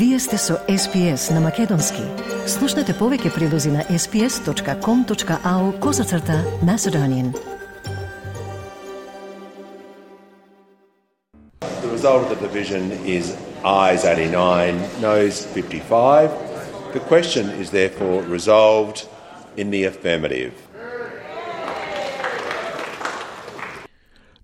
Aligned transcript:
Вие 0.00 0.18
сте 0.18 0.38
со 0.38 0.54
SPS 0.68 1.34
на 1.34 1.40
Македонски. 1.40 2.00
Слушнете 2.48 2.94
повеќе 2.96 3.34
прилози 3.34 3.68
на 3.68 3.82
sps.com.au 3.84 5.64
козацрта 5.78 6.38
на 6.62 6.78
Седонин. 6.78 7.34
The 11.84 11.90
result 11.92 12.24
of 12.24 12.30
the 12.32 12.40
division 12.48 12.82
is 13.04 13.36
eyes 13.62 14.06
89, 14.06 14.80
nose 15.02 15.44
55. 15.52 16.30
The 16.94 17.00
question 17.00 17.50
is 17.60 17.68
therefore 17.70 18.22
resolved 18.22 19.06
in 19.58 19.70
the 19.70 19.84
affirmative. 19.84 20.69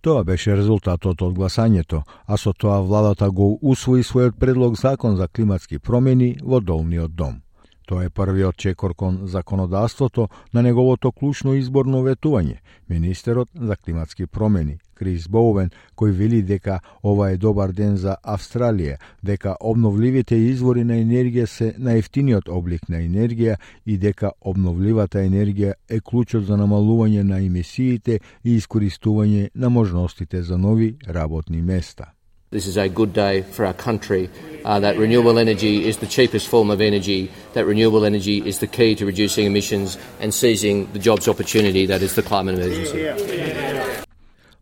Тоа 0.06 0.22
беше 0.22 0.54
резултатот 0.54 1.22
од 1.26 1.32
гласањето, 1.34 2.04
а 2.30 2.36
со 2.38 2.52
тоа 2.54 2.76
владата 2.78 3.26
го 3.30 3.48
усвои 3.72 4.04
својот 4.06 4.36
предлог 4.38 4.76
закон 4.78 5.16
за 5.16 5.26
климатски 5.26 5.80
промени 5.82 6.28
во 6.44 6.60
долниот 6.60 7.16
дом. 7.16 7.42
Тоа 7.90 8.04
е 8.06 8.10
првиот 8.10 8.56
чекор 8.56 8.94
кон 8.94 9.18
законодавството 9.26 10.28
на 10.54 10.62
неговото 10.62 11.10
клучно 11.10 11.58
изборно 11.58 12.04
ветување. 12.06 12.60
Министерот 12.88 13.48
за 13.54 13.76
климатски 13.76 14.26
промени 14.26 14.78
Крис 14.96 15.28
Боуен, 15.28 15.70
кој 15.96 16.10
вели 16.16 16.42
дека 16.42 16.80
ова 17.02 17.30
е 17.30 17.36
добар 17.36 17.72
ден 17.72 17.96
за 17.96 18.16
Австралија, 18.24 18.96
дека 19.22 19.56
обновливите 19.60 20.36
извори 20.36 20.84
на 20.84 20.96
енергија 20.96 21.46
се 21.46 21.72
најефтиниот 21.78 22.48
облик 22.48 22.88
на 22.88 23.04
енергија 23.04 23.56
и 23.86 23.98
дека 23.98 24.32
обновливата 24.40 25.22
енергија 25.22 25.76
е 25.88 26.00
клучот 26.00 26.48
за 26.48 26.56
намалување 26.56 27.22
на 27.22 27.40
емисиите 27.44 28.20
и 28.44 28.56
искористување 28.56 29.50
на 29.54 29.70
можностите 29.70 30.42
за 30.42 30.58
нови 30.58 30.96
работни 31.08 31.62
места. 31.62 32.16
This 32.52 32.68
is 32.68 32.76
a 32.76 32.88
good 32.88 33.12
day 33.12 33.42
for 33.42 33.66
our 33.66 33.74
country 33.74 34.30
uh, 34.64 34.78
that 34.78 34.96
renewable 34.96 35.36
energy 35.36 35.84
is 35.84 35.96
the 35.96 36.06
cheapest 36.06 36.46
form 36.46 36.70
of 36.70 36.80
energy, 36.80 37.28
that 37.54 37.66
renewable 37.66 38.04
energy 38.04 38.38
is 38.38 38.60
the 38.60 38.68
key 38.68 38.94
to 38.94 39.04
reducing 39.04 39.46
emissions 39.46 39.98
and 40.20 40.32
seizing 40.32 40.86
the 40.92 41.00
jobs 41.00 41.26
opportunity 41.26 41.86
that 41.86 42.02
is 42.02 42.14
the 42.14 42.22
climate 42.22 42.54
emergency. 42.54 43.65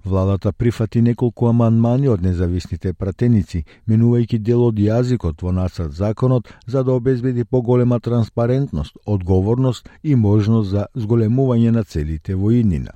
Владата 0.05 0.53
прифати 0.53 1.01
неколку 1.03 1.47
амандмани 1.49 2.09
од 2.13 2.23
независните 2.23 2.93
пратеници, 2.93 3.63
менувајќи 3.89 4.39
дел 4.39 4.67
од 4.67 4.77
јазикот 4.77 5.41
во 5.43 5.53
насад 5.53 5.95
законот 5.97 6.51
за 6.67 6.83
да 6.85 6.93
обезбеди 6.93 7.45
поголема 7.45 8.01
транспарентност, 8.01 8.99
одговорност 9.07 9.89
и 10.03 10.15
можност 10.15 10.71
за 10.71 10.87
зголемување 10.95 11.71
на 11.71 11.85
целите 11.85 12.35
во 12.35 12.53
иднина. 12.53 12.93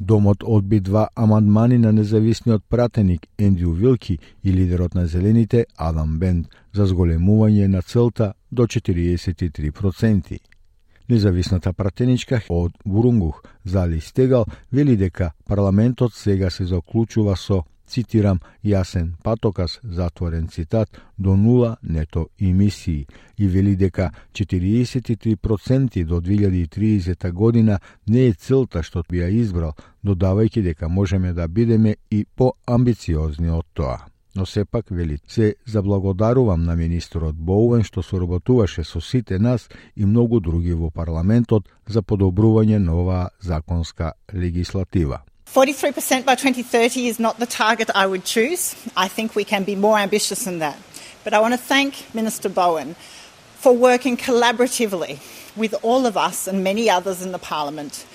Домот 0.00 0.42
одби 0.42 0.80
два 0.80 1.08
амандмани 1.14 1.78
на 1.78 1.92
независниот 1.92 2.64
пратеник 2.68 3.26
Ендју 3.38 3.74
Вилки 3.74 4.18
и 4.42 4.52
лидерот 4.52 4.94
на 4.94 5.06
Зелените 5.06 5.66
Адам 5.76 6.18
Бенд 6.18 6.48
за 6.72 6.86
зголемување 6.86 7.66
на 7.66 7.82
целта 7.82 8.32
до 8.50 8.66
43%. 8.66 10.49
Независната 11.10 11.72
пратеничка 11.72 12.40
од 12.48 12.72
Бурунгух 12.84 13.42
Зали 13.64 14.00
Стегал 14.00 14.44
вели 14.72 14.96
дека 14.96 15.32
парламентот 15.46 16.14
сега 16.14 16.50
се 16.50 16.64
заклучува 16.64 17.34
со 17.36 17.64
цитирам, 17.90 18.38
јасен 18.64 19.16
патокас, 19.22 19.80
затворен 19.82 20.46
цитат, 20.48 20.88
до 21.18 21.34
нула 21.36 21.76
нето 21.82 22.28
емисии 22.40 23.06
и 23.38 23.48
вели 23.48 23.76
дека 23.76 24.10
43% 24.32 26.04
до 26.04 26.20
2030 26.20 27.32
година 27.32 27.80
не 28.06 28.26
е 28.28 28.32
целта 28.32 28.82
што 28.82 29.02
би 29.10 29.18
ја 29.18 29.32
избрал, 29.34 29.74
додавајќи 30.04 30.62
дека 30.62 30.88
можеме 30.88 31.32
да 31.32 31.48
бидеме 31.48 31.96
и 32.10 32.24
поамбициозни 32.24 33.50
од 33.50 33.66
тоа. 33.74 33.98
Но 34.36 34.46
сепак, 34.46 34.86
вели, 34.90 35.18
се 35.28 35.54
заблагодарувам 35.66 36.62
на 36.64 36.76
министрот 36.76 37.34
Боуен 37.34 37.82
што 37.82 38.02
соработуваше 38.02 38.84
со 38.84 39.00
сите 39.00 39.38
нас 39.38 39.68
и 39.96 40.04
многу 40.04 40.40
други 40.40 40.72
во 40.72 40.90
парламентот 40.90 41.66
за 41.86 42.02
подобрување 42.02 42.78
на 42.78 42.94
оваа 42.94 43.30
законска 43.40 44.12
легислатива. 44.32 45.22
43% 45.52 46.24
by 46.24 46.36
2030 46.36 47.08
is 47.08 47.18
not 47.18 47.40
the 47.40 47.46
target 47.46 47.90
I 47.94 48.06
would 48.06 48.24
choose. 48.24 48.76
I 48.96 49.08
think 49.08 49.34
we 49.34 49.44
can 49.44 49.64
be 49.64 49.74
more 49.74 49.98
ambitious 49.98 50.44
than 50.44 50.60
that. 50.60 50.78
But 51.24 51.34
I 51.34 51.40
want 51.40 51.54
to 51.54 51.58
thank 51.58 52.14
Minister 52.14 52.48
Bowen 52.48 52.94
for 53.58 53.72
working 53.72 54.16
collaboratively 54.16 55.18
with 55.56 55.74
all 55.82 56.06
of 56.06 56.16
us 56.16 56.46
and 56.46 56.62
many 56.62 56.88
others 56.88 57.20
in 57.20 57.32
the 57.32 57.38
Parliament 57.38 58.06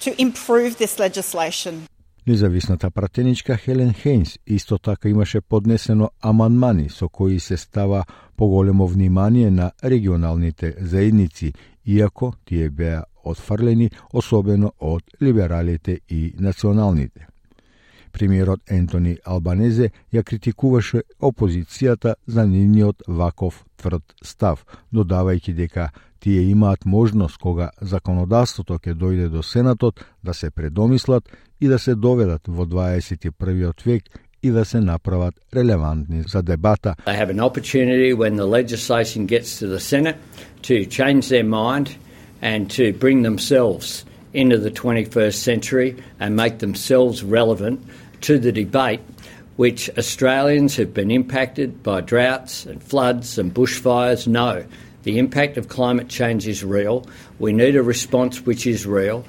to 0.00 0.10
improve 0.20 0.78
this 0.78 0.98
legislation. 0.98 1.86
Независната 2.26 2.90
пратеничка 2.90 3.56
Хелен 3.56 3.92
Хейнс 3.92 4.38
исто 4.46 4.78
така 4.78 5.08
имаше 5.08 5.40
поднесено 5.40 6.10
аманмани 6.20 6.88
со 6.88 7.08
кои 7.08 7.40
се 7.40 7.56
става 7.56 8.04
поголемо 8.36 8.86
внимание 8.86 9.50
на 9.50 9.72
регионалните 9.84 10.74
заедници, 10.80 11.52
иако 11.86 12.32
тие 12.44 12.70
беа 12.70 13.04
отфрлени, 13.24 13.90
особено 14.12 14.72
од 14.80 15.02
либералите 15.22 16.00
и 16.08 16.34
националните. 16.38 17.31
Премиерот 18.12 18.60
Ентони 18.70 19.16
Албанезе 19.24 19.90
ја 20.12 20.22
критикуваше 20.22 21.02
опозицијата 21.20 22.14
за 22.26 22.46
нивниот 22.46 23.02
ваков 23.08 23.64
тврд 23.76 24.14
став, 24.22 24.64
додавајќи 24.92 25.54
дека 25.54 25.88
тие 26.20 26.42
имаат 26.50 26.84
можност 26.84 27.38
кога 27.38 27.70
законодавството 27.80 28.78
ќе 28.78 28.94
дојде 28.94 29.28
до 29.28 29.42
Сенатот 29.42 30.04
да 30.22 30.34
се 30.34 30.50
предомислат 30.50 31.24
и 31.60 31.68
да 31.68 31.78
се 31.78 31.94
доведат 31.94 32.42
во 32.46 32.66
21. 32.66 33.86
век 33.86 34.02
и 34.42 34.50
да 34.50 34.64
се 34.64 34.80
направат 34.80 35.34
релевантни 35.54 36.22
за 36.28 36.42
дебата. 36.42 36.94
They 37.06 37.18
have 37.18 37.30
an 37.30 37.40
opportunity 37.40 38.14
when 38.14 38.36
the 38.36 38.46
legislation 38.46 39.26
gets 39.26 39.58
to 39.58 39.66
the 39.66 39.80
Senate 39.80 40.16
to 40.62 40.74
change 40.86 41.28
their 41.28 41.44
mind 41.44 41.86
and 42.42 42.68
to 42.76 42.92
bring 42.98 43.22
themselves 43.22 44.04
into 44.34 44.58
the 44.58 44.70
21st 44.70 45.38
century 45.50 45.96
and 46.20 46.34
make 46.36 46.58
themselves 46.58 47.22
relevant 47.22 47.78
to 48.22 48.38
the 48.38 48.52
debate 48.52 49.00
which 49.56 49.90
Australians 49.98 50.76
who've 50.76 50.94
been 50.94 51.10
impacted 51.10 51.82
by 51.82 52.00
droughts 52.00 52.66
and 52.66 52.82
floods 52.82 53.38
and 53.38 53.52
bushfires 53.54 54.26
know 54.26 54.64
the 55.02 55.18
impact 55.18 55.56
of 55.58 55.68
climate 55.68 56.08
change 56.08 56.46
is 56.46 56.64
real. 56.64 57.04
We 57.38 57.52
need 57.52 57.76
a 57.76 57.82
response 57.82 58.46
which 58.46 58.66
is 58.66 58.86
real. 58.86 59.24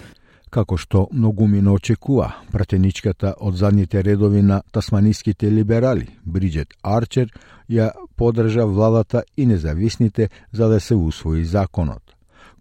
Како 0.53 0.77
што 0.77 1.07
многу 1.11 1.47
многумина 1.47 1.73
очекува, 1.73 2.27
пратеничката 2.51 3.33
од 3.41 3.55
задните 3.57 4.03
редови 4.03 4.41
на 4.41 4.61
тасманиските 4.71 5.51
либерали, 5.51 6.07
Бриджет 6.25 6.73
Арчер, 6.83 7.33
ја 7.69 7.91
подржа 8.15 8.65
владата 8.65 9.23
и 9.37 9.45
независните 9.45 10.29
за 10.51 10.67
да 10.67 10.79
се 10.79 10.95
усвои 10.95 11.45
законот. 11.45 12.03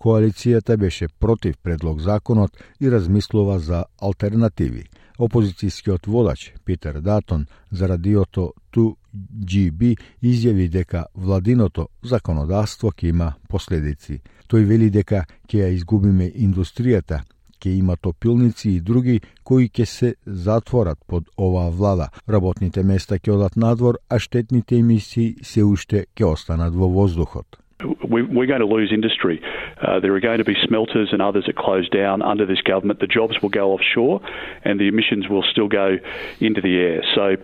Коалицијата 0.01 0.77
беше 0.77 1.09
против 1.09 1.59
предлог 1.63 2.01
законот 2.01 2.51
и 2.81 2.91
размислува 2.91 3.59
за 3.59 3.85
алтернативи. 4.01 4.85
Опозицијскиот 5.23 6.07
водач 6.07 6.53
Питер 6.65 7.01
Датон 7.01 7.47
за 7.71 7.87
радиото 7.89 8.53
2GB 8.75 9.95
изјави 10.23 10.67
дека 10.69 11.05
владиното 11.15 11.87
законодавство 12.03 12.91
ќе 12.91 13.13
има 13.13 13.29
последици. 13.49 14.19
Тој 14.51 14.67
вели 14.67 14.91
дека 14.91 15.23
ќе 15.47 15.61
ја 15.63 15.69
изгубиме 15.77 16.27
индустријата, 16.27 17.21
ќе 17.61 17.77
има 17.79 17.97
топилници 17.97 18.71
и 18.71 18.81
други 18.81 19.21
кои 19.45 19.71
ќе 19.71 19.87
се 19.87 20.15
затворат 20.27 20.99
под 21.07 21.31
оваа 21.37 21.71
влада. 21.71 22.09
Работните 22.29 22.83
места 22.83 23.15
ќе 23.15 23.37
одат 23.37 23.57
надвор, 23.57 23.99
а 24.09 24.19
штетните 24.19 24.83
емисии 24.83 25.37
се 25.43 25.63
уште 25.63 26.07
ќе 26.17 26.33
останат 26.33 26.75
во 26.75 26.91
воздухот. 26.91 27.63
We, 28.09 28.23
we're 28.23 28.47
going 28.47 28.61
to 28.61 28.67
lose 28.67 28.93
industry. 28.93 29.41
Uh, 29.81 30.01
there 30.01 30.15
are 30.15 30.21
going 30.21 30.39
to 30.39 30.45
be 30.45 30.55
smelters 30.67 31.11
and 31.13 31.21
others 31.21 31.45
that 31.47 31.57
close 31.57 31.89
down 31.89 32.23
under 32.23 32.47
this 32.47 32.61
government. 32.61 33.01
The 33.01 33.07
jobs 33.07 33.41
will 33.43 33.49
go 33.49 33.73
offshore 33.73 34.21
and 34.65 34.79
the 34.81 34.89
emissions 34.89 35.29
will 35.29 35.45
still 35.51 35.69
go 35.69 35.97
into 36.41 36.61
the 36.61 36.77
air. 36.77 37.03
So, 37.15 37.37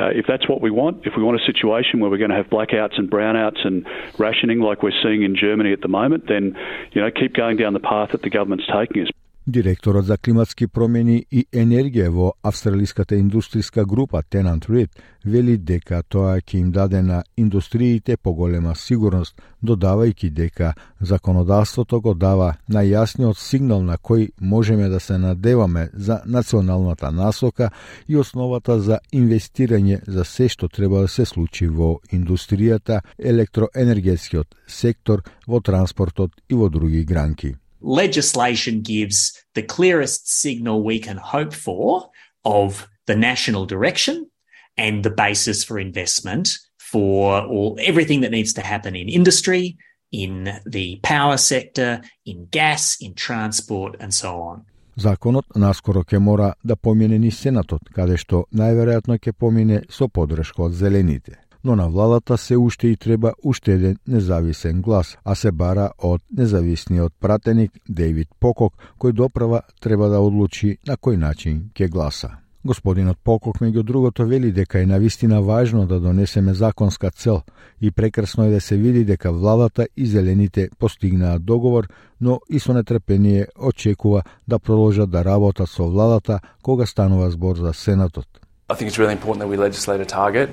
uh, 0.00 0.10
if 0.10 0.26
that's 0.26 0.48
what 0.48 0.60
we 0.60 0.70
want, 0.70 1.06
if 1.06 1.14
we 1.16 1.22
want 1.22 1.40
a 1.40 1.44
situation 1.44 2.00
where 2.00 2.10
we're 2.10 2.18
going 2.18 2.30
to 2.30 2.36
have 2.36 2.46
blackouts 2.46 2.98
and 2.98 3.10
brownouts 3.10 3.66
and 3.66 3.86
rationing 4.18 4.60
like 4.60 4.82
we're 4.82 4.98
seeing 5.02 5.22
in 5.22 5.36
Germany 5.36 5.72
at 5.72 5.80
the 5.80 5.88
moment, 5.88 6.24
then 6.28 6.56
you 6.92 7.00
know 7.00 7.10
keep 7.10 7.34
going 7.34 7.56
down 7.56 7.72
the 7.72 7.80
path 7.80 8.10
that 8.12 8.22
the 8.22 8.30
government's 8.30 8.66
taking 8.66 9.02
us. 9.02 9.23
Директорот 9.46 10.06
за 10.06 10.16
климатски 10.16 10.66
промени 10.72 11.18
и 11.30 11.42
енергија 11.52 12.06
во 12.08 12.30
австралиската 12.48 13.18
индустријска 13.20 13.82
група 13.84 14.22
Tenant 14.22 14.64
Reed 14.70 14.88
вели 15.24 15.58
дека 15.58 15.98
тоа 16.08 16.38
ќе 16.40 16.60
им 16.60 16.70
даде 16.72 17.02
на 17.02 17.18
индустриите 17.36 18.16
поголема 18.16 18.72
сигурност, 18.74 19.36
додавајќи 19.62 20.30
дека 20.30 20.72
законодавството 21.00 22.00
го 22.00 22.14
дава 22.14 22.54
најјасниот 22.70 23.36
сигнал 23.36 23.82
на 23.82 23.98
кој 23.98 24.30
можеме 24.40 24.88
да 24.88 25.00
се 25.00 25.18
надеваме 25.18 25.90
за 25.92 26.22
националната 26.24 27.10
насока 27.12 27.70
и 28.08 28.16
основата 28.16 28.80
за 28.80 28.98
инвестирање 29.12 30.00
за 30.06 30.24
се 30.24 30.48
што 30.48 30.68
треба 30.68 31.00
да 31.00 31.08
се 31.08 31.24
случи 31.24 31.68
во 31.68 32.00
индустријата, 32.12 33.02
електроенергетскиот 33.18 34.56
сектор, 34.66 35.20
во 35.46 35.60
транспортот 35.60 36.32
и 36.48 36.54
во 36.54 36.70
други 36.70 37.04
гранки. 37.04 37.54
legislation 37.83 38.81
gives 38.81 39.33
the 39.55 39.63
clearest 39.63 40.29
signal 40.29 40.83
we 40.83 40.99
can 40.99 41.17
hope 41.17 41.53
for 41.53 42.09
of 42.45 42.87
the 43.07 43.15
national 43.15 43.65
direction 43.65 44.29
and 44.77 45.03
the 45.03 45.09
basis 45.09 45.63
for 45.63 45.79
investment 45.79 46.49
for 46.77 47.41
all 47.41 47.77
everything 47.79 48.21
that 48.21 48.31
needs 48.31 48.53
to 48.53 48.61
happen 48.61 48.95
in 48.95 49.07
industry, 49.09 49.77
in 50.11 50.49
the 50.65 50.99
power 51.03 51.37
sector, 51.37 52.01
in 52.25 52.47
gas, 52.51 52.97
in 52.99 53.13
transport, 53.13 53.95
and 53.99 54.13
so 54.13 54.41
on. 54.41 54.65
Законот 54.99 55.55
наскоро 55.55 56.03
ќе 56.03 56.19
мора 56.19 56.53
да 56.63 56.75
помине 56.75 57.19
ни 57.19 57.31
Сенатот, 57.31 57.87
каде 57.95 58.17
што 58.19 58.47
најверојатно 58.51 59.15
ќе 59.15 59.31
помине 59.31 59.83
со 59.89 60.09
подршка 60.11 60.65
од 60.67 60.73
зелените. 60.75 61.37
Но 61.64 61.76
на 61.76 61.88
владата 61.88 62.38
се 62.38 62.56
уште 62.56 62.88
и 62.88 62.96
треба 62.96 63.32
уште 63.42 63.72
еден 63.72 63.96
независен 64.08 64.82
глас, 64.82 65.16
а 65.24 65.34
се 65.34 65.52
бара 65.52 65.90
од 65.98 66.20
независниот 66.36 67.12
пратеник 67.20 67.72
Дейвид 67.88 68.28
Покок, 68.40 68.74
кој 69.00 69.12
доправа 69.12 69.62
треба 69.80 70.08
да 70.08 70.20
одлучи 70.20 70.78
на 70.86 70.96
кој 70.96 71.16
начин 71.16 71.70
ќе 71.74 71.88
гласа. 71.88 72.44
Господинот 72.64 73.18
Покок, 73.24 73.60
меѓу 73.60 73.82
другото, 73.82 74.26
вели 74.26 74.52
дека 74.52 74.80
е 74.80 74.86
навистина 74.86 75.42
важно 75.42 75.86
да 75.86 76.00
донесеме 76.00 76.54
законска 76.54 77.10
цел 77.10 77.42
и 77.80 77.90
прекрасно 77.90 78.44
е 78.44 78.50
да 78.50 78.60
се 78.60 78.76
види 78.76 79.04
дека 79.04 79.32
владата 79.32 79.86
и 79.96 80.06
зелените 80.06 80.68
постигнаа 80.78 81.38
договор, 81.38 81.88
но 82.20 82.40
и 82.50 82.60
со 82.60 82.74
нетрпение 82.74 83.46
очекува 83.58 84.22
да 84.48 84.58
продолжат 84.58 85.10
да 85.10 85.24
работат 85.24 85.68
со 85.68 85.84
владата 85.84 86.40
кога 86.62 86.86
станува 86.86 87.30
збор 87.30 87.56
за 87.56 87.72
Сенатот. 87.72 88.26
I 88.68 88.74
think 88.74 88.88
it's 88.88 88.98
really 88.98 89.12
important 89.12 89.40
that 89.44 89.48
we 89.48 89.56
legislate 89.56 90.00
a 90.00 90.06
target. 90.06 90.48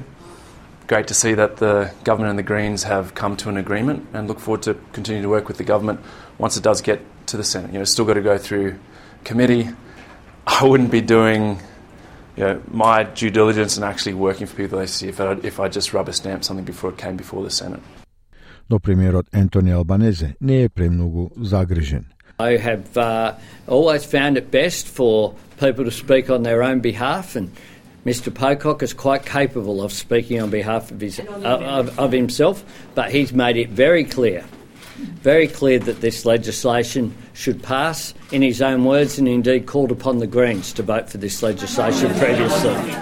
great 0.92 1.08
to 1.08 1.14
see 1.14 1.34
that 1.34 1.56
the 1.56 1.90
government 2.04 2.32
and 2.32 2.38
the 2.38 2.44
Greens 2.44 2.84
have 2.84 3.16
come 3.16 3.38
to 3.38 3.48
an 3.48 3.56
agreement 3.56 4.06
and 4.12 4.28
look 4.28 4.42
forward 4.42 4.62
to 4.62 4.74
continuing 4.92 5.24
to 5.24 5.30
work 5.30 5.48
with 5.48 5.58
the 5.58 5.64
government 5.64 5.98
once 6.38 6.58
it 6.58 6.64
does 6.64 6.82
get 6.82 7.00
to 7.28 7.38
the 7.38 7.46
Senate. 7.46 7.70
You 7.72 7.76
know, 7.76 7.84
it's 7.84 7.92
still 7.92 8.04
got 8.04 8.16
to 8.16 8.22
go 8.22 8.38
through 8.38 8.78
committee. 9.24 9.70
I 10.46 10.66
wouldn't 10.66 10.92
be 10.92 11.00
doing 11.00 11.62
you 12.36 12.44
know, 12.44 12.62
my 12.68 13.04
due 13.04 13.30
diligence 13.30 13.78
and 13.78 13.86
actually 13.86 14.16
working 14.16 14.48
for 14.48 14.58
people 14.58 14.80
this 14.80 14.94
see 14.96 15.08
if 15.08 15.22
I, 15.22 15.32
if 15.44 15.62
I 15.62 15.70
just 15.70 15.94
rubber 15.94 16.12
stamped 16.12 16.44
something 16.44 16.66
before 16.66 16.90
it 16.90 16.98
came 16.98 17.16
before 17.16 17.42
the 17.42 17.52
Senate. 17.52 17.80
No 18.70 18.78
premier, 18.78 19.14
Anthony 19.32 19.72
Albanese 19.72 20.36
zagrižen. 20.42 22.06
I 22.38 22.58
have 22.58 22.98
uh, 22.98 23.36
always 23.66 24.04
found 24.04 24.36
it 24.38 24.52
best 24.52 24.90
for 24.90 25.36
people 25.58 25.86
to 25.86 25.92
speak 25.92 26.30
on 26.30 26.44
their 26.44 26.62
own 26.62 26.82
behalf 26.82 27.38
and 27.38 27.50
Mr. 28.06 28.34
Pocock 28.34 28.82
is 28.82 28.94
quite 28.94 29.26
capable 29.26 29.82
of 29.82 29.92
speaking 29.92 30.42
on 30.42 30.50
behalf 30.50 30.92
of, 30.92 31.00
his, 31.02 31.20
of, 31.44 32.00
of 32.00 32.12
himself, 32.12 32.64
but 32.96 33.12
he's 33.12 33.32
made 33.32 33.58
it 33.58 33.70
very 33.70 34.04
clear 34.04 34.44
very 35.24 35.48
clear 35.48 35.80
that 35.80 36.02
this 36.02 36.26
legislation 36.26 37.14
should 37.34 37.62
pass. 37.64 38.14
In 38.32 38.42
his 38.42 38.62
own 38.62 38.86
words, 38.86 39.20
and 39.20 39.28
indeed 39.28 39.66
called 39.66 39.92
upon 39.92 40.20
the 40.20 40.28
Greens 40.28 40.74
to 40.74 40.84
vote 40.84 41.10
for 41.10 41.18
this 41.18 41.44
legislation 41.44 42.10
previously. 42.20 42.96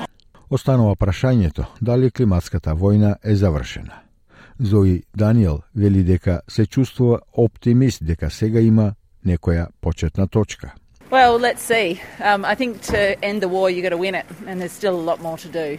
Останува 0.49 0.95
прашањето 0.95 1.65
дали 1.81 2.11
климатската 2.11 2.75
војна 2.75 3.15
е 3.23 3.35
завршена. 3.35 3.93
Зои 4.59 5.03
Даниел 5.17 5.59
вели 5.75 6.03
дека 6.03 6.41
се 6.47 6.65
чувствува 6.65 7.19
оптимист 7.33 8.03
дека 8.05 8.29
сега 8.29 8.59
има 8.59 8.93
некоја 9.25 9.67
почетна 9.81 10.27
точка. 10.27 10.73
Well, 11.10 11.38
let's 11.38 11.62
see. 11.62 12.00
Um, 12.20 12.44
I 12.44 12.54
think 12.54 12.80
to 12.92 13.24
end 13.24 13.42
the 13.42 13.48
war, 13.48 13.70
you've 13.70 13.82
got 13.82 13.90
to 13.90 13.96
win 13.96 14.14
it, 14.14 14.26
and 14.46 14.60
there's 14.60 14.72
still 14.72 14.96
a 14.96 15.04
lot 15.10 15.20
more 15.20 15.38
to 15.38 15.48
do. 15.48 15.78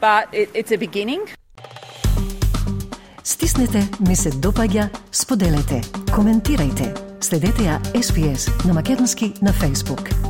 But 0.00 0.28
it, 0.32 0.50
it's 0.54 0.72
a 0.72 0.76
beginning. 0.76 1.20
Стиснете, 3.24 3.88
ми 4.08 4.16
се 4.16 4.30
допаѓа, 4.30 4.88
споделете, 5.12 5.80
коментирајте. 6.12 6.92
Следете 7.20 7.62
ја 7.62 7.80
SPS 7.94 8.66
на 8.66 8.74
Македонски 8.74 9.32
на 9.42 9.52
Facebook. 9.52 10.27